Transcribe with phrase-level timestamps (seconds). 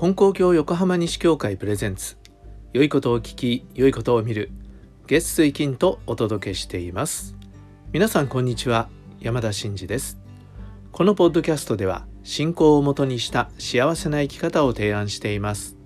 [0.00, 2.18] 金光教横浜西教会プレゼンツ。
[2.72, 4.52] 良いことを聞き良いことを見る。
[5.08, 7.34] 月水金とお届けしています。
[7.90, 8.88] 皆さんこんにちは。
[9.18, 10.20] 山田真嗣です。
[10.92, 15.76] このポッドキャストでは信仰をもとにした幸せな生き方を提案しています。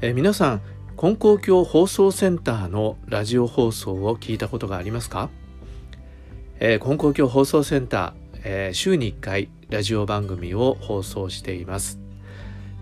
[0.00, 0.62] え皆さん
[0.96, 5.28] 金光教放送センターのラジオ放送を聞いたことがありますか、
[6.60, 12.05] えー、金光教放送センター、えー、週に1回ラジオ番組を放送しています。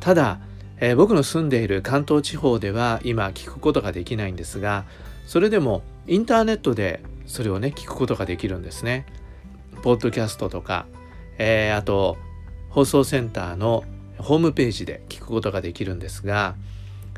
[0.00, 0.38] ただ、
[0.78, 4.84] えー、僕の住んでいる関東地方では今聞くことができないんですが
[5.26, 9.06] それでもインターネットでそれをね聞くことができるんですね。
[9.82, 10.86] ポッドキャストとか、
[11.36, 12.16] えー、あと
[12.70, 13.84] 放送センターの
[14.18, 16.56] ホームページで聞くことができるんですが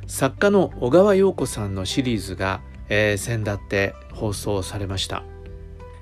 [0.08, 5.22] 作家の小川陽子さんのシリーズが、えー、先だって放送されました、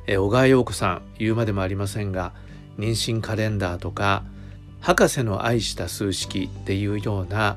[0.07, 2.33] えー、小川陽子さん言うまでもありませんが
[2.79, 4.25] 妊娠カレンダーとか
[4.85, 7.57] 博士の愛した数式っていうような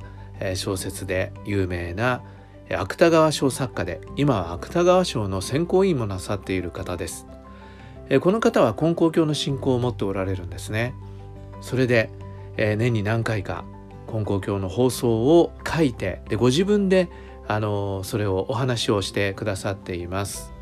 [0.55, 2.21] 小説で有名な
[2.71, 7.27] 芥川賞作家で今は芥川賞の選考委員もなさっている方です。
[8.21, 10.93] この方は根高教の信仰を持っておられるんですね。
[11.59, 12.09] それで
[12.55, 13.65] 年に何回か
[14.09, 17.09] 根高教の放送を書いてでご自分で
[17.45, 20.53] あのそれをお話をしてくださっています。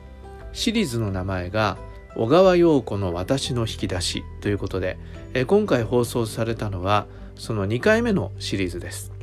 [0.52, 1.78] シリーズの名前が
[2.16, 4.98] 小川陽子の私の引き出しということで、
[5.34, 9.16] え今回放送されたのはその2回目のシリーズです。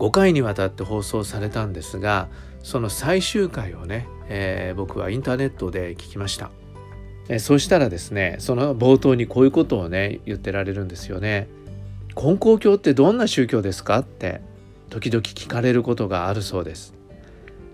[0.00, 2.28] 5回にわたって放送されたんですが
[2.62, 6.50] その最終回をね、えー、僕はインターネットで聞きました、
[7.28, 11.48] えー、そしたらですねその冒頭にこういうことをね言ってられるんですよね
[12.16, 13.98] 根高教ってどんな宗教ですか？
[13.98, 14.40] って
[14.88, 16.94] 時々聞かれることがあるそうです。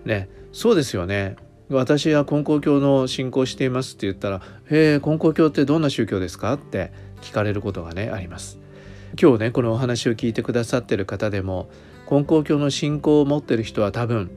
[0.05, 1.37] ねそうですよね。
[1.69, 8.59] 私は根高教の信仰していますって言ったら「へえ根高教ってどんな宗教ですか?」って聞かれることがねあります。
[9.19, 11.69] 今日ねこのお話を聞いてくださってる方でも
[12.09, 14.29] 根高教の信仰を持ってる人は多分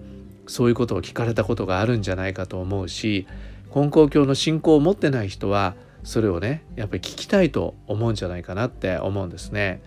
[0.47, 3.27] そういうことを聞かれたことがあるんじゃないかと思うし
[3.75, 9.83] 根高教の信仰を持ってない人はそれをねやっぱり聞きたいと思うんじゃないかなって思うんですね。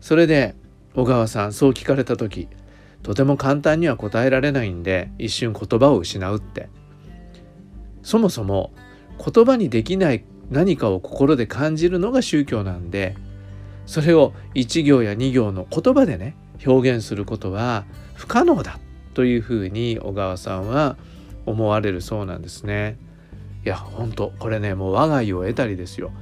[0.00, 0.54] それで
[0.94, 2.48] 小川さんそう聞かれた時
[3.02, 6.68] とても簡単には答えられないんで一瞬言葉を失うって
[8.02, 8.72] そもそも
[9.24, 13.16] 言葉にできない何かを心で感じるのが宗教なんで
[13.86, 18.78] それを1行や2行の言葉でね表現することは不可能だ
[19.14, 20.96] というふうに小川さんは
[21.46, 22.96] 思われるそうなんですね。
[23.64, 26.12] いや本当これねもう我が家を得たりですよ。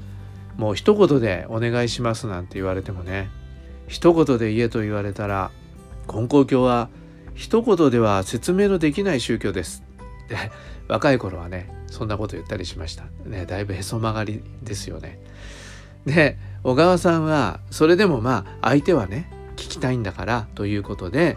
[0.57, 3.31] もう一言でお願いしますなんて言われてもね
[3.89, 5.51] 一言で言えと言われたら
[6.13, 6.89] 根高教は
[7.35, 9.83] 一言では説明のできない宗教です
[10.89, 13.05] 若い頃はねそんなこと言ったりしました。
[13.25, 15.19] ねだいぶへそ曲がりですよね。
[16.07, 21.37] で小川さんはそれでもまあ相手はね聞きたいんだからということで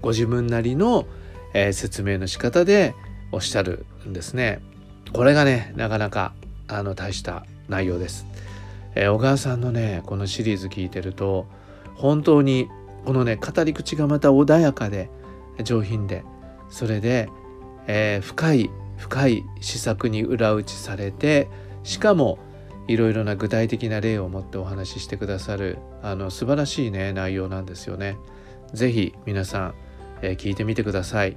[0.00, 1.06] ご自分なりの、
[1.52, 2.94] えー、説明の仕方で
[3.32, 4.60] おっしゃるんですね。
[5.12, 6.32] これがねなかなか
[6.68, 8.26] あの大した内容です、
[8.94, 11.46] えー、小川さんのねこのシリーズ聞いてると
[11.94, 12.68] 本当に
[13.04, 15.10] このね語り口がまた穏やかで
[15.62, 16.24] 上品で
[16.70, 17.28] それで、
[17.86, 21.48] えー、深い深い施策に裏打ちされて
[21.82, 22.38] しかも
[22.86, 28.16] いろいろな具体的な例を持ってお話ししてくださるあの素晴らしいね内容なんですよね。
[28.72, 29.74] 是非皆さん、
[30.22, 31.36] えー、聞いてみてください。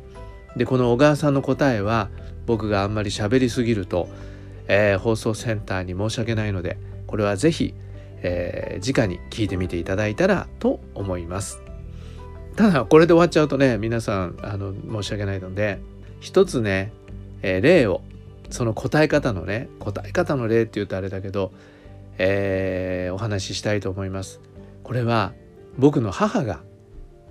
[0.56, 2.10] でこの小川さんの答えは
[2.46, 4.08] 僕があんまり喋りすぎると、
[4.68, 7.74] えー、放送センターに申し訳ないのでこれは是非
[8.22, 11.62] えー、直に聞いてみていただいたらと思います
[12.56, 15.80] ただこれで終わっちゃうとね皆さんあの申し訳ないので
[16.20, 16.92] 一つね、
[17.42, 18.02] えー、例を
[18.50, 21.52] その答え方のね答え方の例って言うとあれだけど、
[22.18, 24.40] えー、お話ししたいと思います
[24.84, 25.34] これは
[25.78, 26.62] 僕の母が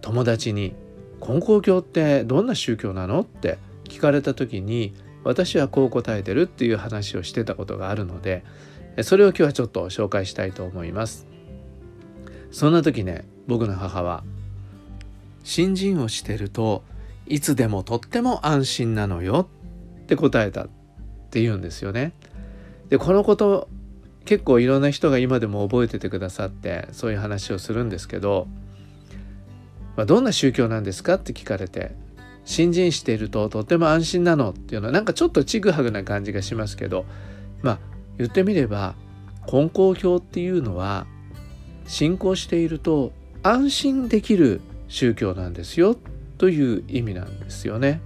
[0.02, 0.74] 友達に
[1.26, 8.44] 「根高教ってどんな宗教なの?」って聞かれた時に私はこう答えてるっていう話をしてたことがあるので
[9.02, 11.26] それを今日はちょっと紹介したいと思います
[12.50, 14.22] そんな時ね僕の母は
[15.42, 16.84] 新人をしてると
[17.28, 19.48] いつでもとっても安心なのよ
[20.02, 20.68] って答えたっ
[21.30, 22.12] て言うんですよね。
[22.88, 23.68] でこのこと
[24.24, 28.48] 結構いろんな人が今でも覚えててくださってそういう話をするんですけど、
[29.96, 31.92] まあ、どんな宗教なんですかって聞かれて
[32.44, 37.04] 新人しているととっても安心なのっていうのはなんかちょっとちぐはぐな感じがしますけど
[37.62, 37.78] まあ
[38.18, 38.94] 言ってみれば
[39.50, 41.06] 根高教っていうのは
[41.86, 43.12] 信仰していると
[43.42, 45.96] 安心できる宗教なんですよ
[46.38, 48.00] という意味なんですよね。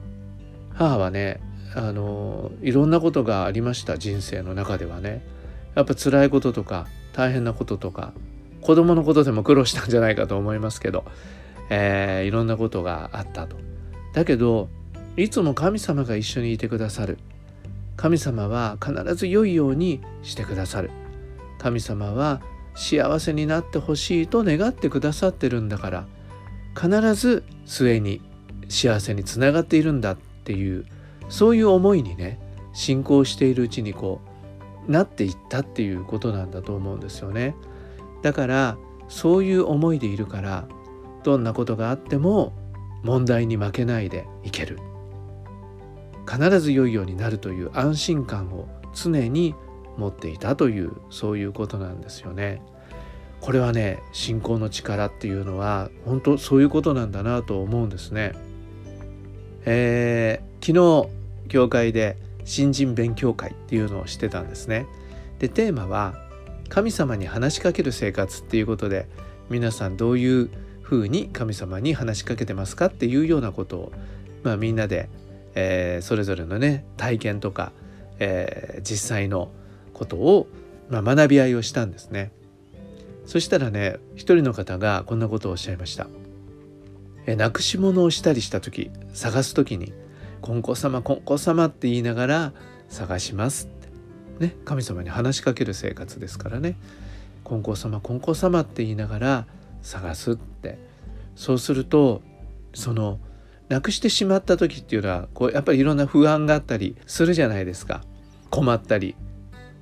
[0.74, 1.40] 母はね
[1.74, 5.22] あのいろんなことがありました人生の中ではね。
[5.74, 8.12] やっぱ辛いこととか大変なこととか
[8.60, 11.04] 子供のことでも苦労したんじゃないかと思いますけど、
[11.70, 13.56] えー、いろんなことがあったと。
[14.14, 14.68] だけど
[15.16, 17.18] いつも神様が一緒にいてくださる
[17.96, 20.90] 神様は必ず良いようにしてくださる
[21.58, 22.40] 神様は
[22.74, 26.06] 幸せになってほしいと願ってくださってるんだから
[26.74, 28.20] 必ず末に
[28.68, 30.86] 幸せにつながっているんだっていう
[31.28, 32.38] そういう思いにね
[32.72, 34.20] 信仰しているうちにこ
[34.86, 37.54] うなっていったっていうことなんだと思うんですよね。
[38.22, 38.76] だから
[39.08, 40.68] そういう思いでいるから
[41.24, 42.52] どんなことがあっても
[43.02, 44.78] 問題に負けないでいける
[46.30, 49.54] 必ず良いようになるという安心感を常に
[49.96, 52.62] 持っていたというそういうことなんですよね。
[53.40, 58.34] これはね信仰の力っていうのは本当そういうことなんだなと思うんですね。
[59.64, 64.86] えー、昨日教会で新人勉強会っていうのをしてたんですね。
[65.38, 66.14] でテーマは
[66.68, 69.08] 神様に話しかける生活っていうことで
[69.48, 70.50] 皆さんどういう
[70.82, 73.92] ふうに神様に話しかけてますかっていうようなことを、
[74.42, 75.08] まあ、みんなで、
[75.54, 77.72] えー、それぞれのね体験とか、
[78.18, 79.50] えー、実際の
[79.92, 80.46] ことを、
[80.88, 82.32] まあ、学び合いをしたんですね。
[83.30, 86.08] そしたらね一人の方がこんなことをおっしゃいました。
[87.26, 89.92] えなくし物をしたりした時探す時に
[90.42, 92.52] 「金光様金光様」って言いながら
[92.88, 93.66] 探します。
[93.66, 96.74] ってね神様に話しかける生活ですからね
[97.46, 99.46] 「金光様金光様」って言いながら
[99.80, 100.78] 探すって。
[101.36, 102.22] そうすると
[102.74, 103.20] その
[103.68, 108.02] なくしてしまった時っていうのはこうやっぱりいろんな不安があったりするじゃないですか。
[108.50, 109.14] 困ったり。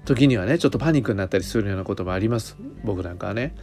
[0.09, 3.55] 時にはねちょっとパニックになったりするようなこともあります僕なんかはね。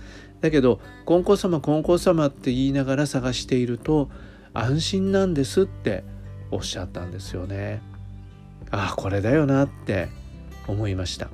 [0.41, 4.11] だけど「金光様金光様」って言いながら探していると
[4.53, 6.03] 安心なんですって
[6.51, 7.81] おっしゃったんですよね。
[8.69, 10.09] ああこれだよなって
[10.67, 11.29] 思いました。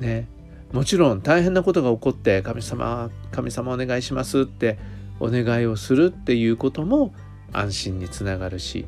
[0.00, 0.26] ね
[0.72, 4.78] もちろん大変なことが起こって「神様神様お願いします」って
[5.20, 7.14] お願いをするっていうことも
[7.52, 8.86] 安心につながるし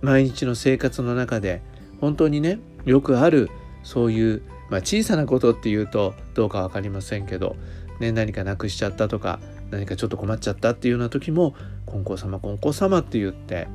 [0.00, 1.60] 毎日の生活の中で
[2.00, 3.50] 本当にねよくある
[3.82, 7.56] そういう、まあ、小さなことっていうとどうか分かりませんけど、
[8.00, 9.40] ね、何かなくしちゃったとか
[9.70, 11.54] 何かちょっと困っちゃったっていうような時も
[11.86, 13.68] 「金光様金光様」って言って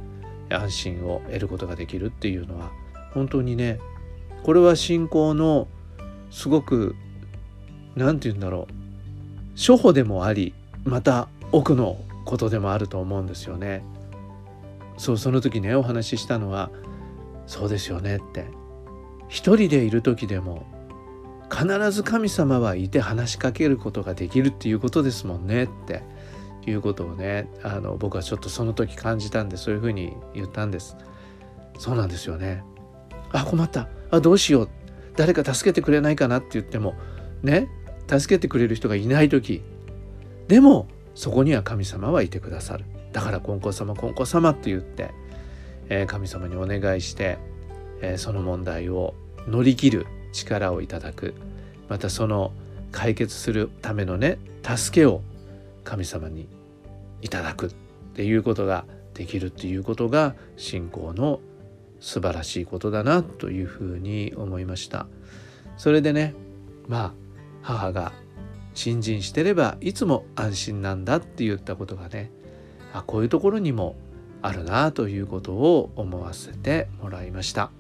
[0.50, 2.71] 安心を得ることができるっていうのは
[3.13, 3.79] 本当にね
[4.44, 5.67] これは信仰の
[6.31, 6.95] すごく
[7.95, 8.73] 何て言うんだろう
[9.56, 10.53] 初歩でもあり
[10.83, 13.83] また奥のことでもあると思うんですよね。
[14.97, 16.69] そうその時ねお話ししたのは
[17.47, 18.45] 「そうですよね」って
[19.33, 20.63] 一人でいる時でも
[21.51, 26.03] 必ず神様はいて話しかけることができるっていうことですもんねって
[26.68, 30.95] いうことをねあの僕はちょっとその時感じたんでそういうふうに言ったんです。
[31.80, 32.63] そうなんですよね。
[33.31, 33.89] あ困った。
[34.12, 34.69] あどうしよう。
[35.15, 36.94] 誰か助けてくれないかなって言っても
[37.41, 37.69] ね
[38.07, 39.63] 助けてくれる人がいない時。
[40.47, 42.85] でもそこには神様はいてくださる。
[43.12, 45.09] だから「金光様金光様」って言って、
[45.89, 47.39] えー、神様にお願いして、
[48.01, 49.15] えー、その問題を
[49.48, 51.34] 乗り切る力をいただく。
[51.90, 52.51] またその
[52.92, 55.22] 解決するためのね助けを
[55.84, 56.48] 神様に
[57.22, 57.68] いただく。
[57.68, 58.86] っていうことが
[59.16, 61.40] できるっていうことが信仰の
[62.00, 65.07] 素晴らしいことだなというふうに思いました。
[65.78, 66.36] それでね
[66.88, 67.13] まあ
[67.62, 68.14] 母が
[68.76, 72.31] 新人してればいつも安心なんだって言ったことがね
[72.94, 73.95] あこういうところにも
[74.42, 77.71] あるなということを思わせてもらいました。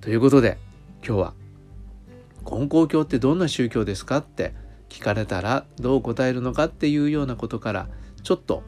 [0.00, 0.58] ということで
[1.04, 1.34] 今日は
[2.46, 4.54] 「金光教ってどんな宗教ですか?」って
[4.88, 7.88] 聞かれたらどう答えるのかっていうようなことから
[8.22, 8.62] ちょっと、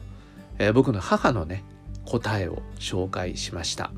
[0.59, 1.63] えー、僕の母のね
[2.05, 3.91] 答えを紹介しました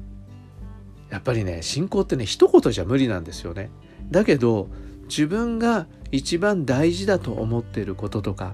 [1.09, 3.71] やっぱりね信仰ってね一言じゃ無理なんですよね
[4.11, 4.69] だけど
[5.09, 8.53] 自分が一番大事だと思っていることとか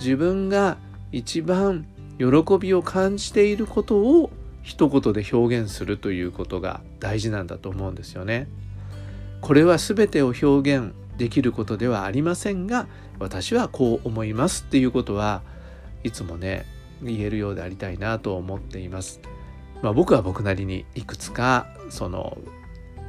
[0.00, 0.78] 自分が
[1.12, 1.86] 一番
[2.18, 2.26] 喜
[2.58, 4.30] びを感じていることを
[4.62, 8.48] 一言で表現するということが大事なんだと思うんですよね。
[9.40, 10.46] これは全てを表
[10.76, 12.86] 現できることではありませんが
[13.18, 15.42] 私はこう思いますっていうことは
[16.04, 16.64] いつもね
[17.02, 19.20] 言えるようでありたいなと思っています。
[19.82, 22.36] まあ、僕は僕なりにいくつかその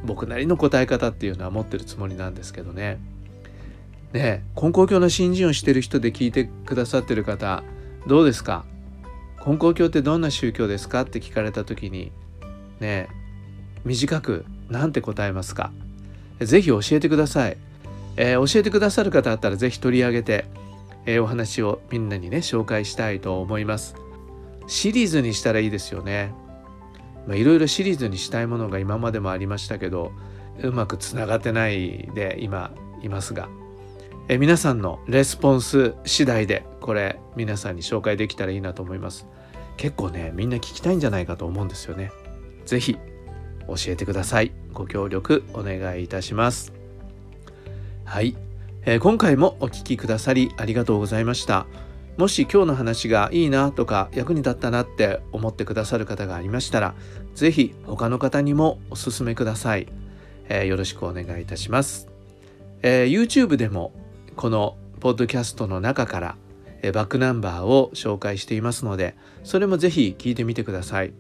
[0.06, 3.00] 僕なりの答え方っていうのは持ってるつもりなんですけどね。
[4.14, 7.64] ねえ根高教の新人をしてる人で聞いてくださってる方
[8.08, 8.66] どうですか？
[9.46, 11.02] 根高教ってどんな宗教ですか？
[11.02, 12.12] って聞かれた時に
[12.80, 13.08] ね
[13.86, 15.72] 短く何て答えますか
[16.40, 17.58] 是非教えてください、
[18.18, 20.46] えー、教えてくださる方あったら是非取り上げて、
[21.06, 23.96] えー、お話をみんなにね紹介したいと思います
[24.68, 26.34] シリーズにしたらいいですよね
[27.28, 30.12] いろいろシリーズにしたいものが今までもありましたけど
[30.62, 33.48] うまくつながってないで今いますが、
[34.32, 39.26] え皆さんのレスポンス次第でこれ皆さんに紹介できたらいいなと思います。
[39.76, 42.12] 結構ねみんな聞きたいんじゃないかと思うんですよね。
[42.68, 43.00] 是非
[43.68, 44.52] 教えてください。
[44.72, 46.74] ご協力お願いいたします。
[48.06, 48.36] はい、
[48.86, 51.66] えー、今回もお聴きくださりありがとうございました。
[52.20, 56.94] もし今日の話がいいなとか役に立ったなって思ってくださる方がありましたら
[57.34, 59.88] 是非他の方にもお勧めください、
[60.50, 62.10] えー、よろしくお願いいたします、
[62.82, 63.94] えー、YouTube でも
[64.40, 66.38] このポッドキャストの中から
[66.94, 71.12] バックナンバーを紹介していますのでそれもぜひ聞いてみてください。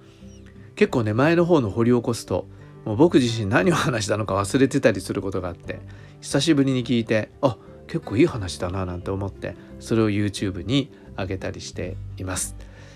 [0.77, 2.47] 結構ね前の方の掘り起こすと
[2.85, 5.81] もう僕自身何を話したのか忘れてたりすることがあって
[6.21, 7.57] 久しぶりに聞いてあ
[7.87, 12.55] 結構いい話だななんて思ってそれを YouTube に上げたりしています、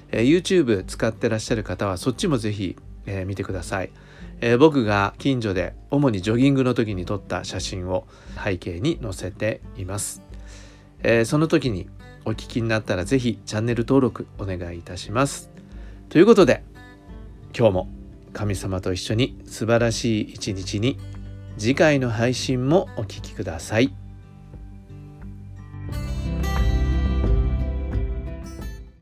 [0.10, 2.78] えー、YouTube 使ってらっしゃる方はそっちもぜひ、
[3.08, 3.92] えー、見てください、
[4.46, 8.06] えー、僕が近所で主にジョギングの時に撮った写真を
[8.44, 10.22] 背景に載せています、
[11.02, 11.88] えその時に
[12.26, 15.50] お聞きになったらぜひチャンネル登録お願いいたします
[16.10, 16.62] ということで
[17.58, 17.90] 今日も
[18.34, 21.00] 神様と一緒に素晴らしい一日に
[21.58, 24.03] 次回の配信もお聴きください。